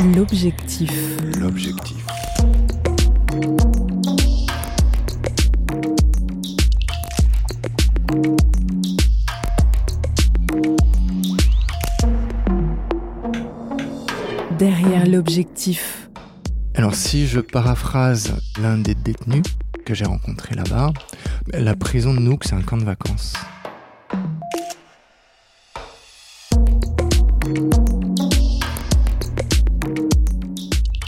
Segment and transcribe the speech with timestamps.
[0.00, 0.90] l'objectif.
[1.38, 2.06] l'objectif.
[14.58, 16.10] Derrière l'objectif.
[16.74, 19.42] Alors si je paraphrase l'un des détenus
[19.84, 20.92] que j'ai rencontré là-bas,
[21.52, 23.34] la prison de Nook, c'est un camp de vacances.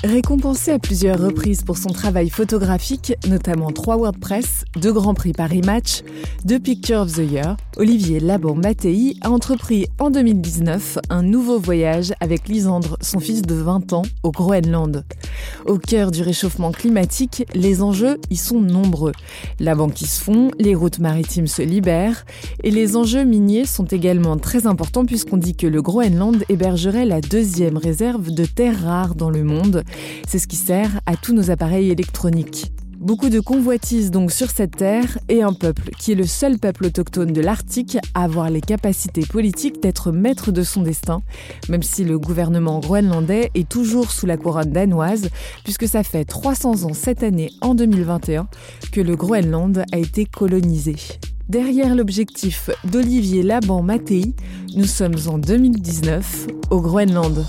[0.04, 5.62] Récompensé à plusieurs reprises pour son travail photographique, notamment trois WordPress, deux Grands Prix Paris
[5.64, 6.02] Match,
[6.44, 12.48] deux Picture of the Year, Olivier Laban-Mattei a entrepris en 2019 un nouveau voyage avec
[12.48, 15.06] Lisandre, son fils de 20 ans, au Groenland.
[15.64, 19.12] Au cœur du réchauffement climatique, les enjeux y sont nombreux.
[19.58, 22.26] La banquise fond, les routes maritimes se libèrent
[22.62, 27.22] et les enjeux miniers sont également très importants puisqu'on dit que le Groenland hébergerait la
[27.22, 29.82] deuxième réserve de terres rares dans le monde.
[30.26, 32.72] C'est ce qui sert à tous nos appareils électroniques.
[33.04, 36.86] Beaucoup de convoitises donc sur cette terre et un peuple qui est le seul peuple
[36.86, 41.20] autochtone de l'Arctique à avoir les capacités politiques d'être maître de son destin,
[41.68, 45.28] même si le gouvernement groenlandais est toujours sous la couronne danoise,
[45.64, 48.48] puisque ça fait 300 ans cette année, en 2021,
[48.90, 50.96] que le Groenland a été colonisé.
[51.50, 54.34] Derrière l'objectif d'Olivier Laban-Mattei,
[54.76, 57.44] nous sommes en 2019 au Groenland.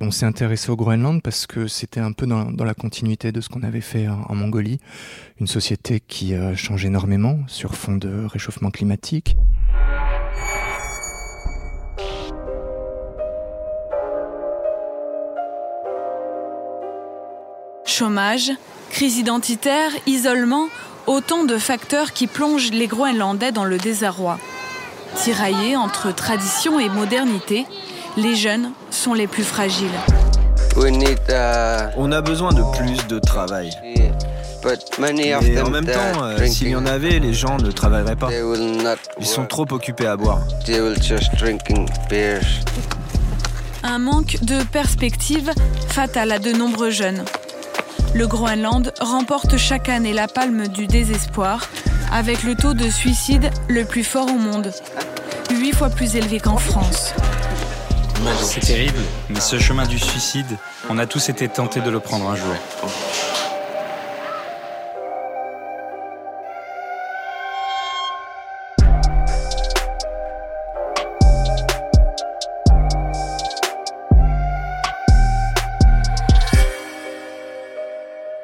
[0.00, 3.48] On s'est intéressé au Groenland parce que c'était un peu dans, la continuité de ce
[3.48, 4.78] qu'on avait fait en, en Mongolie,
[5.40, 9.36] une société qui euh, change énormément sur fond de réchauffement climatique.
[17.84, 18.52] Chômage,
[18.90, 20.68] crise identitaire, isolement,
[21.08, 24.38] autant de facteurs qui plongent les Groenlandais dans le désarroi.
[25.16, 27.66] Tiraillés entre tradition et modernité,
[28.16, 29.88] les jeunes sont les plus fragiles.
[31.96, 33.70] On a besoin de plus de travail.
[33.84, 38.28] Et en même temps, euh, s'il y en avait, les gens ne travailleraient pas.
[39.20, 40.40] Ils sont trop occupés à boire.
[43.84, 45.52] Un manque de perspective
[45.88, 47.24] fatal à de nombreux jeunes.
[48.14, 51.68] Le Groenland remporte chaque année la palme du désespoir
[52.12, 54.72] avec le taux de suicide le plus fort au monde,
[55.52, 57.14] huit fois plus élevé qu'en France.
[58.40, 58.98] C'est terrible,
[59.28, 60.58] mais ce chemin du suicide,
[60.90, 62.54] on a tous été tentés de le prendre un jour.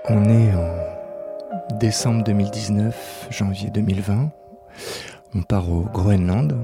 [0.09, 4.31] On est en décembre 2019, janvier 2020.
[5.35, 6.57] On part au Groenland.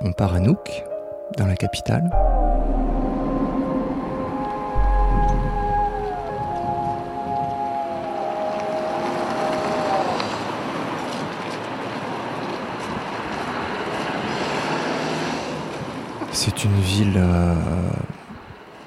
[0.00, 0.84] On part à Nuuk,
[1.36, 2.10] dans la capitale.
[16.32, 17.54] C'est une ville euh,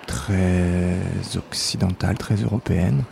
[0.07, 3.03] très occidentale, très européenne,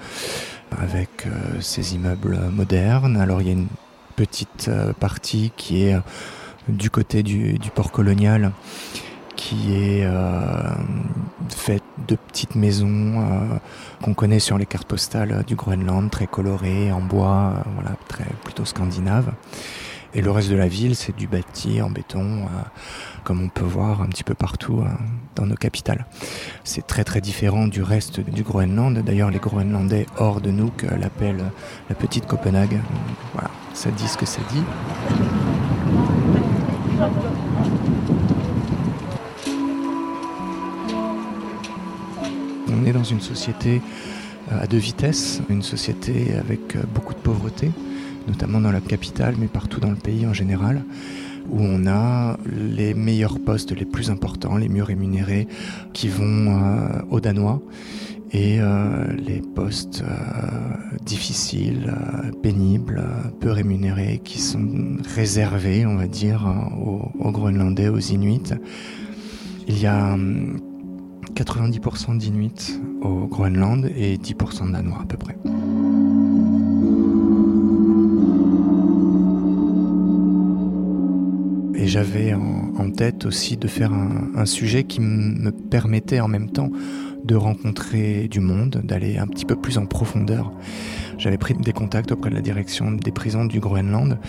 [0.77, 3.15] avec euh, ses immeubles modernes.
[3.17, 3.67] Alors il y a une
[4.15, 5.95] petite euh, partie qui est
[6.67, 8.51] du côté du, port colonial,
[9.53, 10.07] qui est
[11.49, 13.23] faite de petites maisons
[14.01, 18.65] qu'on connaît sur les cartes postales du Groenland, très colorées, en bois, voilà, très plutôt
[18.65, 19.31] scandinave.
[20.15, 22.47] Et le reste de la ville, c'est du bâti en béton, euh,
[23.23, 24.85] comme on peut voir un petit peu partout euh,
[25.35, 26.05] dans nos capitales.
[26.63, 28.99] C'est très très différent du reste du Groenland.
[28.99, 31.43] D'ailleurs, les Groenlandais hors de Nuuk euh, l'appellent
[31.89, 32.79] la petite Copenhague.
[33.33, 34.63] Voilà, ça dit ce que ça dit.
[42.73, 43.81] On est dans une société
[44.51, 47.71] à deux vitesses, une société avec beaucoup de pauvreté
[48.27, 50.83] notamment dans la capitale, mais partout dans le pays en général,
[51.49, 55.47] où on a les meilleurs postes les plus importants, les mieux rémunérés,
[55.93, 57.61] qui vont euh, aux Danois,
[58.31, 61.93] et euh, les postes euh, difficiles,
[62.41, 63.03] pénibles,
[63.39, 66.47] peu rémunérés, qui sont réservés, on va dire,
[66.83, 68.53] aux, aux Groenlandais, aux Inuits.
[69.67, 70.17] Il y a
[71.33, 75.35] 90% hum, d'Inuits au Groenland et 10% de Danois à peu près.
[81.75, 86.69] Et j'avais en, tête aussi de faire un, sujet qui me permettait en même temps
[87.25, 90.51] de rencontrer du monde, d'aller un petit peu plus en profondeur.
[91.17, 94.19] J'avais pris des contacts auprès de la direction des prisons du Groenland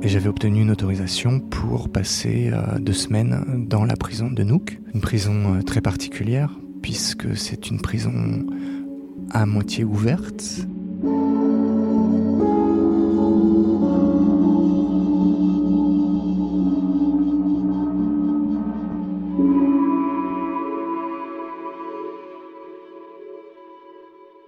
[0.00, 4.80] et j'avais obtenu une autorisation pour passer euh, deux semaines dans la prison de Nuuk,
[4.94, 6.52] une prison euh, très particulière
[6.82, 8.46] puisque c'est une prison
[9.30, 10.66] à moitié ouverte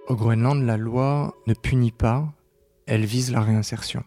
[0.07, 2.33] Au Groenland, la loi ne punit pas,
[2.85, 4.03] elle vise la réinsertion.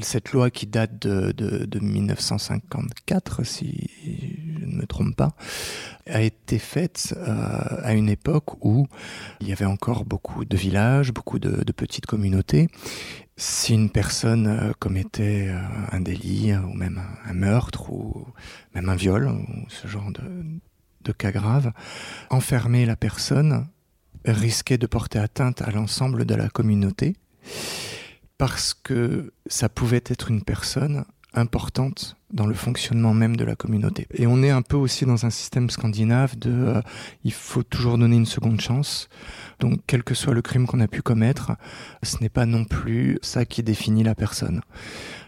[0.00, 3.88] Cette loi qui date de, 1954, si
[4.58, 5.36] je ne me trompe pas,
[6.06, 8.88] a été faite euh, à une époque où
[9.40, 12.68] il y avait encore beaucoup de villages, beaucoup de, petites communautés.
[13.36, 15.60] Si une personne euh, commettait euh,
[15.92, 18.26] un délit ou même un, meurtre ou
[18.74, 21.72] même un viol ou ce genre de, cas grave,
[22.30, 23.68] enfermer la personne
[24.24, 27.14] risquait de porter atteinte à l'ensemble de la communauté
[28.38, 31.04] parce que ça pouvait être une personne
[31.36, 34.06] importante dans le fonctionnement même de la communauté.
[34.14, 36.80] Et on est un peu aussi dans un système scandinave de euh,
[37.24, 39.08] il faut toujours donner une seconde chance.
[39.60, 41.52] Donc quel que soit le crime qu'on a pu commettre,
[42.02, 44.60] ce n'est pas non plus ça qui définit la personne.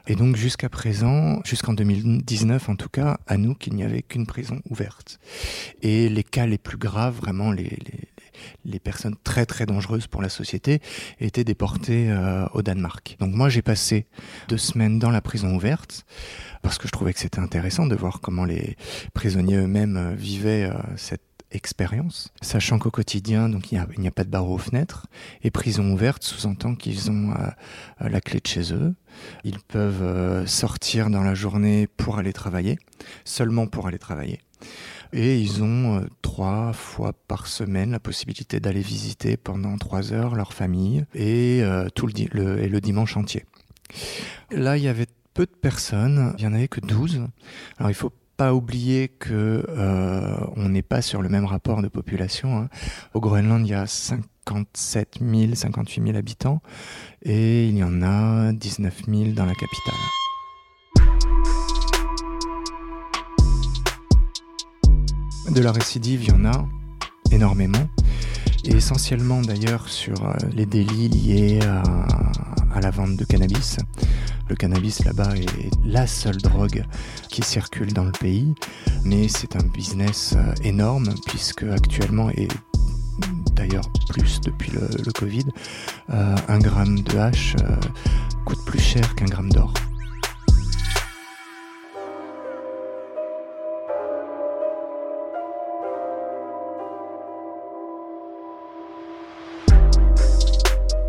[0.07, 4.27] Et donc jusqu'à présent, jusqu'en 2019 en tout cas, à nous qu'il n'y avait qu'une
[4.27, 5.21] prison ouverte.
[5.83, 8.09] Et les cas les plus graves, vraiment les, les
[8.65, 10.81] les personnes très très dangereuses pour la société
[11.21, 13.17] étaient déportées euh, au Danemark.
[13.21, 14.07] Donc moi j'ai passé
[14.49, 16.05] deux semaines dans la prison ouverte
[16.63, 18.77] parce que je trouvais que c'était intéressant de voir comment les
[19.15, 24.25] prisonniers eux-mêmes euh, vivaient euh, cette expérience, sachant qu'au quotidien, donc il n'y a, pas
[24.25, 25.07] de barreaux aux fenêtres,
[25.43, 27.33] et prison ouverte sous-entend qu'ils ont
[28.01, 28.95] la clé de chez eux,
[29.45, 32.79] ils peuvent sortir dans la journée pour aller travailler,
[33.25, 34.41] seulement pour aller travailler.
[35.13, 40.35] Et ils ont euh, trois fois par semaine la possibilité d'aller visiter pendant trois heures
[40.35, 43.45] leur famille et, euh, tout le, et le dimanche entier.
[44.51, 47.23] Là, il y avait peu de personnes, il y en avait que 12.
[47.79, 51.89] Alors il faut pas oublier que euh, on n'est pas sur le même rapport de
[51.89, 52.59] population.
[52.59, 52.69] Hein.
[53.15, 56.63] Au Groenland, il y a 57 000, 58 000 habitants
[57.23, 60.18] et il y en a 19 000 dans la capitale.
[65.51, 66.67] De la récidive, il y en a
[67.31, 67.89] énormément,
[68.65, 73.79] et essentiellement d'ailleurs sur euh, les délits liés à, la vente de cannabis.
[74.49, 76.85] Le cannabis là-bas est la seule drogue
[77.29, 78.55] qui circule dans le pays,
[79.05, 82.49] mais c'est un business euh, énorme puisque actuellement et
[83.55, 85.47] d'ailleurs plus depuis le, Covid,
[86.11, 87.57] euh, un gramme de hache
[88.45, 89.73] coûte plus cher qu'un gramme d'or.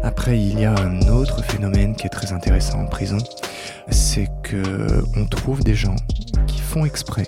[0.10, 3.20] Après, il y a un autre phénomène qui est très intéressant en prison,
[3.92, 5.96] c'est que on trouve des gens
[6.48, 7.28] qui font exprès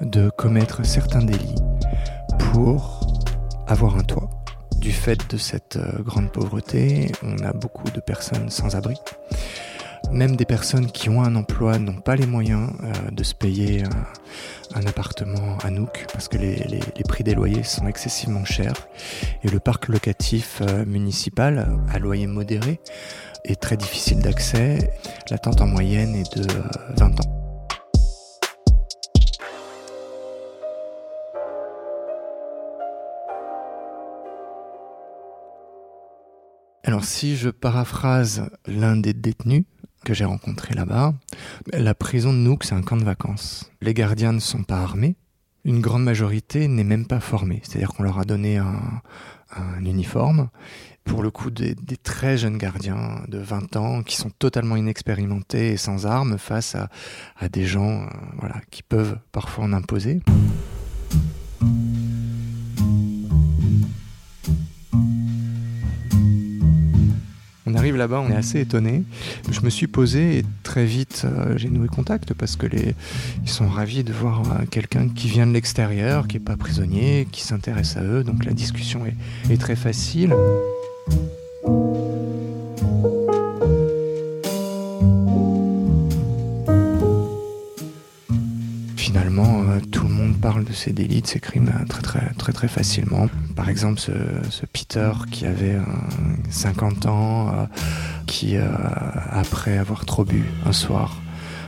[0.00, 1.54] de commettre certains délits
[2.50, 3.06] pour
[3.68, 4.28] avoir un toit.
[4.78, 8.96] Du fait de cette euh, grande pauvreté, on a beaucoup de personnes sans abri.
[10.12, 13.84] Même des personnes qui ont un emploi n'ont pas les moyens euh, de se payer
[14.74, 18.88] un, appartement à Nouk parce que les, prix des loyers sont excessivement chers
[19.42, 22.80] et le parc locatif euh, municipal à loyer modéré
[23.44, 24.90] est très difficile d'accès.
[25.30, 26.46] L'attente en moyenne est de
[26.96, 27.38] 20 euh, ans.
[36.84, 39.64] Alors si je paraphrase l'un des détenus,
[40.08, 41.12] que j'ai rencontré là-bas.
[41.70, 43.70] La prison de Nook, c'est un camp de vacances.
[43.82, 45.16] Les gardiens ne sont pas armés.
[45.66, 47.60] Une grande majorité n'est même pas formée.
[47.62, 49.02] C'est-à-dire qu'on leur a donné un,
[49.84, 50.48] uniforme.
[51.04, 55.76] Pour le coup, des, très jeunes gardiens de 20 ans qui sont totalement inexpérimentés et
[55.76, 58.06] sans armes face à, des gens euh,
[58.38, 60.22] voilà, qui peuvent parfois en imposer.
[67.96, 69.02] Là-bas, on est assez étonné.
[69.50, 72.94] Je me suis posé et très vite euh, j'ai noué contact parce que les,
[73.42, 77.26] ils sont ravis de voir euh, quelqu'un qui vient de l'extérieur, qui n'est pas prisonnier,
[77.30, 78.24] qui s'intéresse à eux.
[78.24, 80.34] Donc la discussion est, est très facile.
[89.08, 92.52] finalement, euh, tout le monde parle de ces délits, de ces crimes très très très
[92.52, 93.28] très facilement.
[93.58, 95.76] Par exemple, ce, Peter qui avait
[96.48, 97.66] 50 ans, euh,
[98.28, 98.68] qui, euh,
[99.32, 101.20] après avoir trop bu un soir,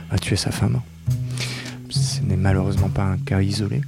[0.09, 0.79] a tué sa femme.
[1.89, 3.81] Ce n'est malheureusement pas un cas isolé.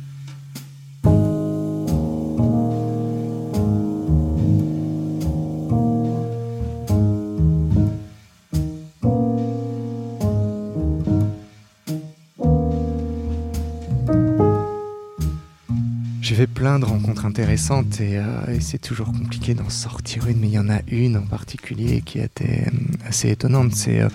[17.23, 20.79] Rencontres intéressantes euh, et, c'est toujours compliqué d'en sortir une, mais il y en a
[20.87, 22.71] une en particulier qui a été euh,
[23.07, 23.73] assez étonnante.
[23.73, 24.09] C'est euh,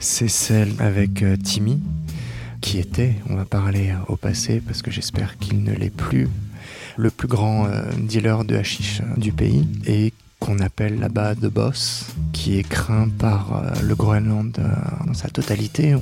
[0.00, 1.80] celle avec Timmy,
[2.60, 6.28] qui était, on va parler au passé parce que j'espère qu'il ne l'est plus,
[6.96, 12.58] le plus grand dealer de hashish du pays et qu'on appelle là-bas The Boss, qui
[12.58, 14.52] est craint par le Groenland
[15.06, 15.96] dans sa totalité.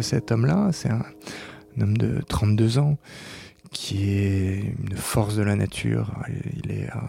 [0.00, 0.70] Cet homme-là.
[0.72, 1.04] C'est un,
[1.80, 2.98] homme de 32 ans
[3.70, 6.14] qui est une force de la nature.
[6.64, 7.00] Il est, euh,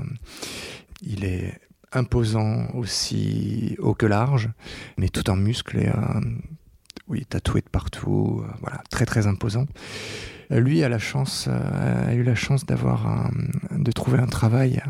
[1.01, 1.59] il est
[1.91, 4.49] imposant aussi haut que large,
[4.97, 6.21] mais tout en muscles et euh,
[7.07, 8.43] oui, tatoué de partout.
[8.43, 9.65] Euh, voilà, très très imposant.
[10.51, 13.29] Lui a eu la chance d'avoir
[13.71, 14.81] de trouver un travail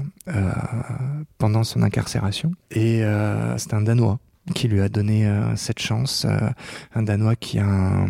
[1.38, 3.04] pendant son incarcération et
[3.58, 4.20] c'est un Danois
[4.54, 6.26] qui lui a donné euh, cette chance.
[6.26, 6.50] Euh,
[6.94, 8.06] un Danois qui a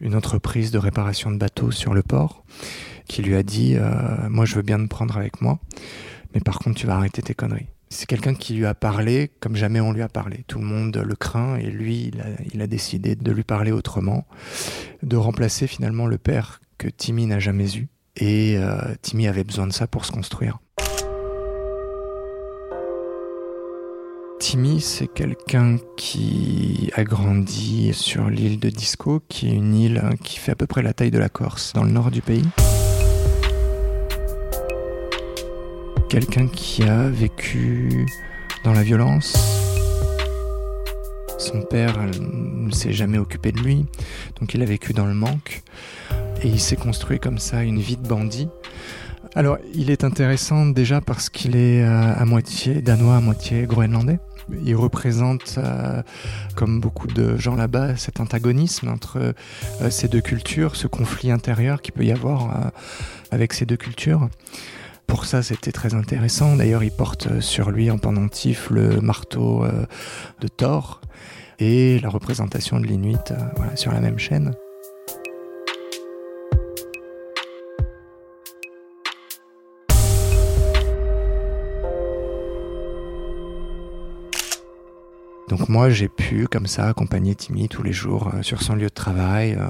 [0.00, 2.44] une entreprise de réparation de bateaux sur le port,
[3.06, 5.58] qui lui a dit euh, Moi, je veux bien te prendre avec moi,
[6.34, 7.68] mais par contre, tu vas arrêter tes conneries.
[7.92, 10.44] C'est quelqu'un qui lui a parlé comme jamais on lui a parlé.
[10.46, 12.12] Tout le monde le craint et lui,
[12.52, 14.28] il a, décidé de lui parler autrement,
[15.02, 17.88] de remplacer finalement le père que Timmy n'a jamais eu.
[18.14, 18.56] Et
[19.02, 20.60] Timmy avait besoin de ça pour se construire.
[24.40, 30.38] Timmy, c'est quelqu'un qui a grandi sur l'île de Disco, qui est une île qui
[30.38, 32.48] fait à peu près la taille de la Corse, dans le nord du pays.
[36.08, 38.06] Quelqu'un qui a vécu
[38.64, 39.36] dans la violence.
[41.36, 43.84] Son père ne s'est jamais occupé de lui,
[44.40, 45.62] donc il a vécu dans le manque.
[46.42, 48.48] Et il s'est construit comme ça une vie de bandit.
[49.36, 54.18] Alors, il est intéressant déjà parce qu'il est euh, à moitié danois, à moitié groenlandais.
[54.64, 56.02] Il représente, euh,
[56.56, 59.34] comme beaucoup de gens là-bas, cet antagonisme entre
[59.82, 62.72] euh, ces deux cultures, ce conflit intérieur qu'il peut y avoir
[63.30, 64.28] avec ces deux cultures.
[65.06, 66.56] Pour ça, c'était très intéressant.
[66.56, 69.64] D'ailleurs, il porte sur lui en pendentif le marteau
[70.40, 71.00] de Thor
[71.58, 73.32] et la représentation de l'Inuit
[73.74, 74.54] sur la même chaîne.
[85.50, 88.84] Donc moi, j'ai pu comme ça accompagner Timmy tous les jours euh, sur son lieu
[88.86, 89.66] de travail, euh,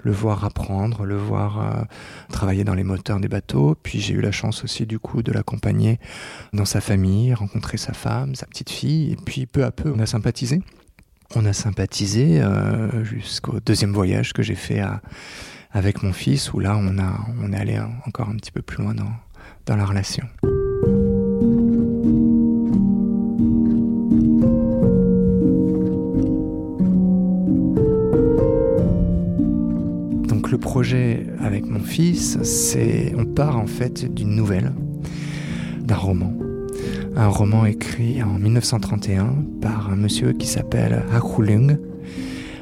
[0.00, 1.84] le voir apprendre, le voir euh,
[2.32, 3.76] travailler dans les moteurs des bateaux.
[3.80, 6.00] Puis j'ai eu la chance aussi du coup de l'accompagner
[6.52, 9.12] dans sa famille, rencontrer sa femme, sa petite fille.
[9.12, 10.60] Et puis peu à peu, on a sympathisé.
[11.36, 12.42] On a sympathisé
[13.04, 14.82] jusqu'au deuxième voyage que j'ai fait
[15.70, 18.82] avec mon fils, où là, on, a, on est allé encore un petit peu plus
[18.82, 19.12] loin dans,
[19.64, 20.26] dans la relation.
[30.52, 34.74] Le projet avec mon fils, c'est on part en fait d'une nouvelle,
[35.80, 36.34] d'un roman.
[37.16, 41.04] Un roman écrit en 1931 par un monsieur qui s'appelle
[41.38, 41.78] Lung,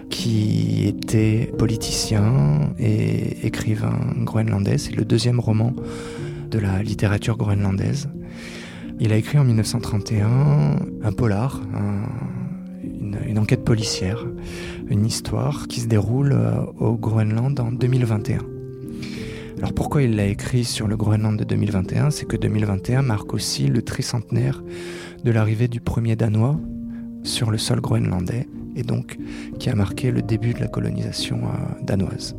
[0.09, 4.79] qui était politicien et écrivain groenlandais.
[4.79, 5.75] C'est le deuxième roman
[6.49, 8.09] de la littérature groenlandaise.
[9.01, 11.61] Il a écrit en 1931 un polar,
[13.27, 14.27] une, enquête policière,
[14.89, 18.39] une histoire qui se déroule euh, au Groenland en 2021.
[19.59, 23.67] Alors pourquoi il l'a écrit sur le Groenland de 2021 C'est que 2021 marque aussi
[23.67, 24.63] le tricentenaire
[25.23, 26.59] de l'arrivée du premier Danois
[27.23, 29.19] sur le sol groenlandais et donc
[29.59, 32.35] qui a marqué le début de la colonisation euh, danoise.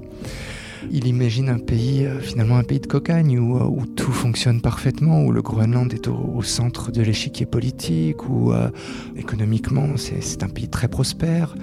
[0.90, 4.62] Il imagine un pays, euh, finalement un pays de cocagne, où, euh, où, tout fonctionne
[4.62, 8.70] parfaitement, où le Groenland est au, centre de l'échiquier politique, où euh,
[9.16, 11.56] économiquement c'est un pays très prospère,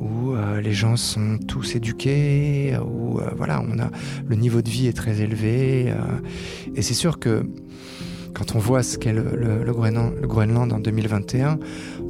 [0.00, 3.90] où les gens sont tous éduqués, où voilà, on a
[4.26, 5.94] le niveau de vie est très élevé.
[6.74, 7.46] et c'est sûr que
[8.34, 9.72] quand on voit ce qu'est le
[10.26, 11.58] Groenland en 2021,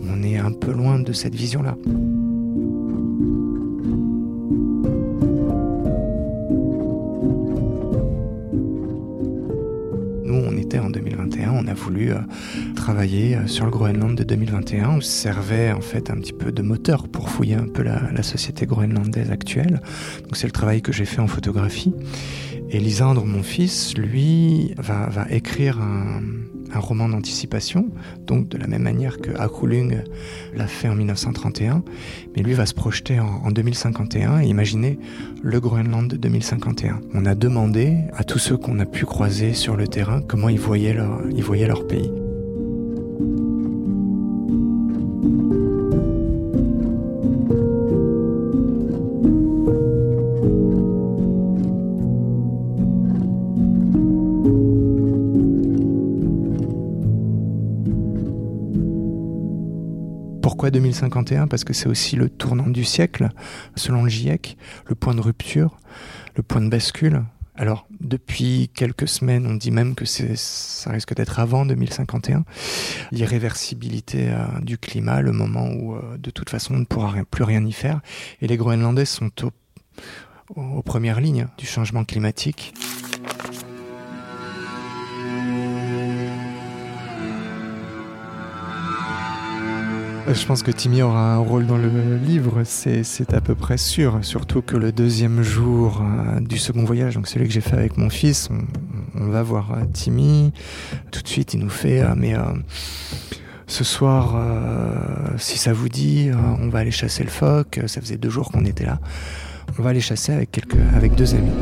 [0.01, 1.77] on est un peu loin de cette vision-là.
[11.95, 12.19] Voulu euh,
[12.75, 14.89] travailler euh, sur le Groenland de 2021.
[14.97, 18.67] On servait en fait un petit peu de moteur pour fouiller un peu la, société
[18.67, 19.81] groenlandaise actuelle.
[20.23, 21.93] Donc c'est le travail que j'ai fait en photographie.
[22.71, 26.21] Et Lisandre, mon fils, lui, va, va écrire un,
[26.75, 27.89] un roman d'anticipation,
[28.27, 30.03] donc de la même manière que Akulung
[30.55, 31.83] l'a fait en 1931,
[32.37, 34.99] mais lui va se projeter en, 2051 et imaginer
[35.43, 37.01] le Groenland de 2051.
[37.15, 40.61] On a demandé à tous ceux qu'on a pu croiser sur le terrain comment ils
[40.61, 42.11] voyaient leur pays.
[60.65, 63.29] Pourquoi 2051 Parce que c'est aussi le tournant du siècle,
[63.77, 65.77] selon le GIEC, le point de rupture,
[66.37, 67.23] le point de bascule.
[67.55, 72.47] Alors, depuis quelques semaines, on dit même que ça risque d'être avant 2051.
[73.13, 77.45] L'irréversibilité euh, du climat, le moment où, euh, de toute façon, on ne pourra plus
[77.45, 78.01] rien y faire.
[78.41, 79.31] Et les Groenlandais sont
[80.57, 82.73] aux premières lignes du changement climatique.
[90.27, 94.19] Je pense que Timmy aura un rôle dans le livre, c'est à peu près sûr.
[94.23, 97.99] Surtout que le deuxième jour euh, du second voyage, donc celui que j'ai fait avec
[97.99, 98.49] mon fils,
[99.15, 100.53] on, va voir euh, Timmy.
[101.11, 102.35] Tout de suite, il nous fait euh, Mais
[103.67, 104.37] ce soir,
[105.37, 107.81] si ça vous dit, on va aller chasser le phoque.
[107.87, 109.01] Ça faisait deux jours qu'on était là.
[109.79, 111.53] On va aller chasser avec, quelques, avec deux amis.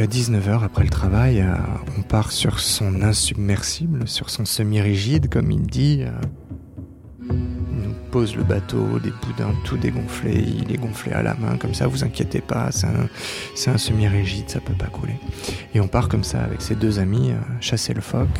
[0.00, 1.54] À 19h après le travail, euh,
[1.98, 6.02] on part sur son insubmersible, sur son semi-rigide, comme il dit.
[6.02, 6.10] Euh,
[7.30, 11.56] il nous pose le bateau, des boudins tout dégonflés, il est gonflé à la main,
[11.56, 15.16] comme ça, vous inquiétez pas, c'est un, semi-rigide, ça peut pas couler.
[15.74, 18.38] Et on part comme ça avec ses deux amis, euh, chasser le phoque.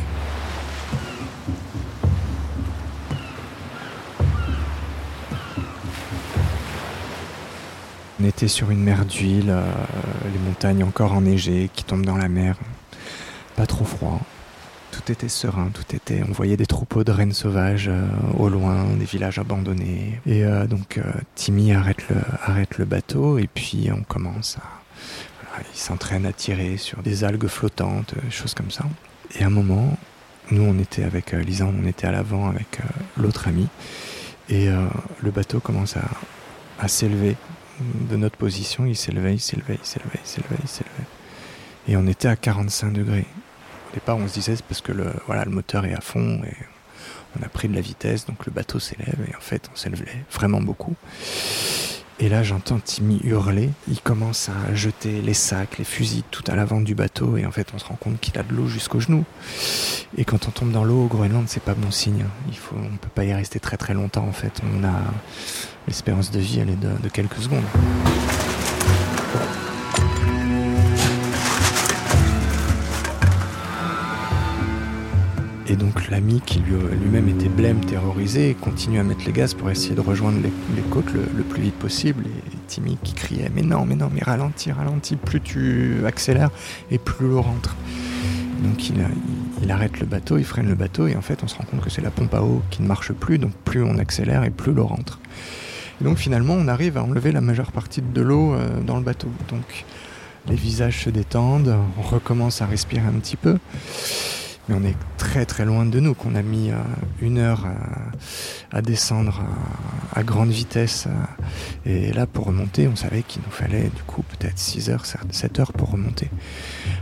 [8.19, 9.63] On était sur une mer d'huile, euh,
[10.25, 12.57] les montagnes encore enneigées qui tombent dans la mer.
[13.55, 14.19] Pas trop froid.
[14.91, 16.23] Tout était serein, tout était.
[16.27, 20.19] On voyait des troupeaux de rennes sauvages euh, au loin, des villages abandonnés.
[20.25, 20.99] Et euh, donc
[21.35, 25.59] Timmy arrête le, arrête le bateau et puis on commence à.
[25.71, 28.85] il s'entraîne à tirer sur des algues flottantes, choses comme ça.
[29.35, 29.95] Et à un moment,
[30.49, 32.79] nous on était avec Lisa, on était à l'avant avec
[33.15, 33.67] l'autre ami.
[34.49, 34.69] Et
[35.21, 36.05] le bateau commence à,
[36.79, 37.35] à s'élever
[37.79, 41.07] de notre position, il s'élevait, il s'élevait, il s'élevait, il s'élevait, il s'élevait.
[41.87, 43.25] Et on était à 45 degrés.
[43.91, 46.55] Au départ, on se disait c'est parce que le, le moteur est à fond et
[47.39, 50.25] on a pris de la vitesse, donc le bateau s'élève et en fait, on s'élevait
[50.31, 50.95] vraiment beaucoup.
[52.19, 53.69] Et là, j'entends Timmy hurler.
[53.87, 57.37] Il commence à jeter les sacs, les fusils, tout à l'avant du bateau.
[57.37, 59.23] Et en fait, on se rend compte qu'il a de l'eau jusqu'aux genoux.
[60.17, 62.25] Et quand on tombe dans l'eau au Groenland, c'est pas bon signe.
[62.47, 64.27] Il faut, on peut pas y rester très très longtemps.
[64.27, 64.95] En fait, on a
[65.87, 67.65] l'espérance de vie, elle est de quelques secondes.
[75.69, 79.95] Et donc l'ami qui lui-même était blême, terrorisé, continue à mettre les gaz pour essayer
[79.95, 82.23] de rejoindre les, côtes le, plus vite possible.
[82.25, 86.51] Et Timmy qui criait Mais non, mais non, mais ralentis, ralentis, plus tu accélères
[86.89, 87.75] et plus l'eau rentre.
[88.63, 91.65] Donc il, arrête le bateau, il freine le bateau et en fait on se rend
[91.65, 94.45] compte que c'est la pompe à eau qui ne marche plus, donc plus on accélère
[94.45, 95.19] et plus l'eau rentre.
[95.99, 99.03] Et donc finalement on arrive à enlever la majeure partie de l'eau euh, dans le
[99.03, 99.27] bateau.
[99.49, 99.85] Donc
[100.47, 103.57] les visages se détendent, on recommence à respirer un petit peu
[104.67, 106.75] mais on est très très loin de nous, qu'on a mis euh,
[107.21, 107.65] une heure
[108.71, 109.41] à, descendre
[110.13, 111.07] à, grande vitesse.
[111.07, 115.05] Euh, et là, pour remonter, on savait qu'il nous fallait du coup peut-être 6 heures,
[115.05, 116.29] 7 heures pour remonter.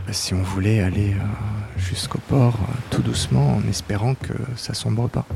[0.08, 1.14] Euh, si on voulait aller
[1.76, 2.58] jusqu'au port
[2.90, 5.26] tout doucement, en espérant que ça sombre pas.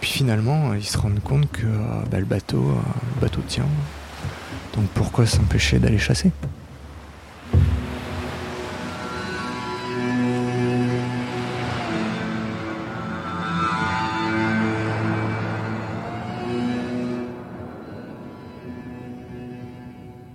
[0.00, 1.66] Puis finalement, ils se rendent compte que
[2.10, 2.76] bah, le bateau,
[3.14, 3.66] le bateau tient.
[4.74, 6.32] Donc pourquoi s'empêcher d'aller chasser?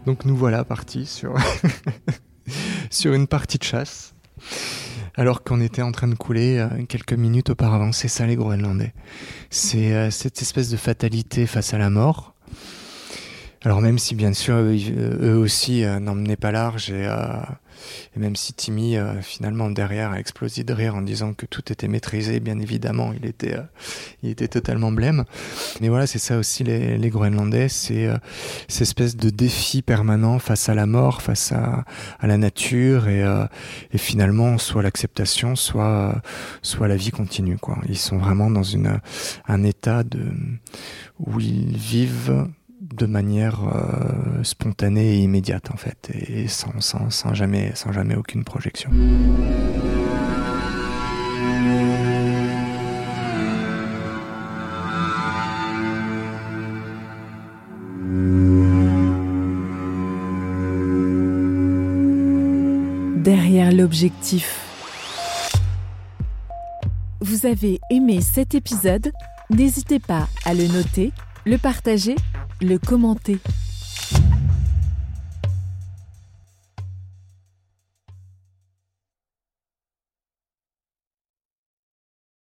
[0.05, 1.35] Donc nous voilà partis sur,
[2.89, 4.13] sur une partie de chasse,
[5.15, 7.91] alors qu'on était en train de couler euh, quelques minutes auparavant.
[7.91, 8.93] C'est ça les Groenlandais.
[9.49, 12.33] C'est euh, cette espèce de fatalité face à la mort.
[13.63, 17.05] Alors même si bien sûr eux, aussi euh, n'emmenaient pas large et
[18.15, 21.71] et même si Timmy, euh, finalement, derrière, a explosé de rire en disant que tout
[21.71, 23.63] était maîtrisé, bien évidemment, il était, euh,
[24.23, 25.25] il était totalement blême.
[25.81, 28.17] Mais voilà, c'est ça aussi les, Groenlandais, c'est euh,
[28.67, 31.85] cette espèce de défi permanent face à la mort, face à,
[32.21, 33.25] la nature et,
[33.97, 36.21] finalement, soit l'acceptation, soit,
[36.61, 37.57] soit la vie continue.
[37.87, 38.63] Ils sont vraiment dans
[39.47, 40.03] un état
[41.19, 42.47] où ils vivent
[42.99, 48.91] de manière euh, spontanée et immédiate en fait, et sans, jamais aucune projection.
[63.15, 64.65] Derrière l'objectif.
[67.21, 69.11] Vous avez aimé cet épisode?
[69.49, 71.11] N'hésitez pas à le noter,
[71.45, 72.15] le partager
[72.61, 73.39] le commenter.